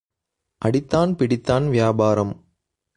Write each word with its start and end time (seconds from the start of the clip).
அடித்தான் 0.65 1.13
பிடித்தான் 1.13 1.69
வியாபாரம். 1.69 2.33